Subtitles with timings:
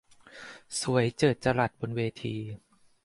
[0.81, 2.35] สวยเจิดจรัสบนเวที